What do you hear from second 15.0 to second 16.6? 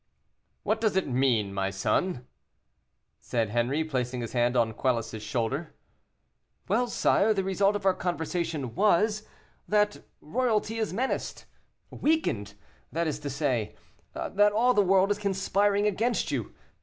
is conspiring against you.